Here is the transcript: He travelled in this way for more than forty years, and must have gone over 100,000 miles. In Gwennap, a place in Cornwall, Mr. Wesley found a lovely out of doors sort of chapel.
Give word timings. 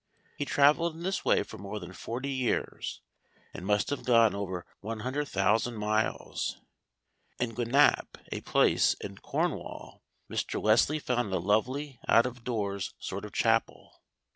He 0.35 0.45
travelled 0.45 0.95
in 0.95 1.03
this 1.03 1.23
way 1.23 1.43
for 1.43 1.59
more 1.59 1.79
than 1.79 1.93
forty 1.93 2.31
years, 2.31 3.01
and 3.53 3.67
must 3.67 3.91
have 3.91 4.03
gone 4.03 4.33
over 4.33 4.65
100,000 4.79 5.75
miles. 5.75 6.57
In 7.39 7.53
Gwennap, 7.53 8.17
a 8.31 8.41
place 8.41 8.95
in 8.95 9.19
Cornwall, 9.19 10.01
Mr. 10.27 10.59
Wesley 10.59 10.97
found 10.97 11.31
a 11.31 11.37
lovely 11.37 11.99
out 12.07 12.25
of 12.25 12.43
doors 12.43 12.95
sort 12.97 13.25
of 13.25 13.33
chapel. 13.33 14.01